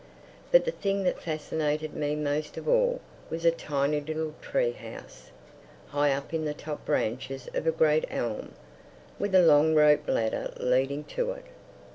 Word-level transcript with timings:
But 0.51 0.65
the 0.65 0.71
thing 0.71 1.03
that 1.03 1.21
fascinated 1.21 1.93
me 1.93 2.15
most 2.15 2.57
of 2.57 2.67
all 2.67 3.01
was 3.29 3.45
a 3.45 3.51
tiny 3.51 4.01
little 4.01 4.33
tree 4.41 4.71
house, 4.71 5.29
high 5.89 6.11
up 6.11 6.33
in 6.33 6.43
the 6.43 6.55
top 6.55 6.85
branches 6.87 7.47
of 7.53 7.67
a 7.67 7.71
great 7.71 8.05
elm, 8.09 8.55
with 9.19 9.35
a 9.35 9.43
long 9.43 9.75
rope 9.75 10.07
ladder 10.07 10.53
leading 10.57 11.03
to 11.03 11.33
it. 11.33 11.45